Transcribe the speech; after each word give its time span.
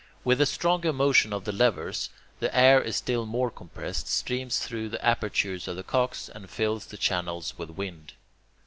With 0.23 0.41
a 0.41 0.47
stronger 0.47 0.91
motion 0.91 1.31
of 1.31 1.43
the 1.45 1.51
levers, 1.51 2.09
the 2.39 2.51
air 2.57 2.81
is 2.81 2.95
still 2.95 3.27
more 3.27 3.51
compressed, 3.51 4.07
streams 4.07 4.57
through 4.57 4.89
the 4.89 5.05
apertures 5.05 5.67
of 5.67 5.75
the 5.75 5.83
cocks, 5.83 6.27
and 6.27 6.49
fills 6.49 6.87
the 6.87 6.97
channels 6.97 7.53
with 7.55 7.69
wind. 7.69 8.13